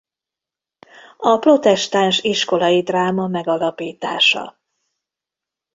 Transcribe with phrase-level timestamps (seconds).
[1.17, 4.59] A protestáns iskolai dráma megalapítása.